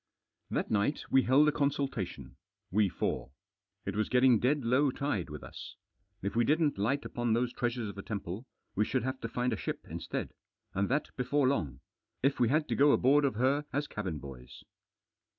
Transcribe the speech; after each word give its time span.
That 0.49 0.71
night 0.71 1.03
we 1.11 1.21
held 1.21 1.47
a 1.47 1.51
consultation. 1.51 2.35
We 2.71 2.89
four. 2.89 3.33
It 3.85 3.95
was 3.95 4.09
getting 4.09 4.39
dead 4.39 4.65
low 4.65 4.89
tide 4.89 5.29
with 5.29 5.43
us. 5.43 5.75
If 6.23 6.35
we 6.35 6.43
didn't 6.43 6.79
light 6.79 7.05
upon 7.05 7.33
those 7.33 7.53
treasures 7.53 7.87
of 7.87 7.93
the 7.93 8.01
temple, 8.01 8.47
we 8.73 8.83
should 8.83 9.03
have 9.03 9.21
to 9.21 9.27
find 9.29 9.53
a 9.53 9.57
ship 9.57 9.85
instead. 9.87 10.33
And 10.73 10.89
that 10.89 11.15
before 11.17 11.47
long. 11.47 11.81
If 12.23 12.39
we 12.39 12.49
had 12.49 12.67
to 12.69 12.75
go 12.75 12.93
aboard 12.93 13.25
of 13.25 13.35
her 13.35 13.65
as 13.71 13.85
cabin 13.85 14.17
boys. 14.17 14.63